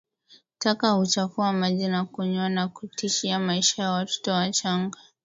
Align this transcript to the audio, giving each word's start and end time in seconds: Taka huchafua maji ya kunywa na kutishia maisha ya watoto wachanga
Taka 0.57 0.89
huchafua 0.89 1.53
maji 1.53 1.83
ya 1.83 2.03
kunywa 2.05 2.49
na 2.49 2.67
kutishia 2.67 3.39
maisha 3.39 3.83
ya 3.83 3.91
watoto 3.91 4.31
wachanga 4.31 4.97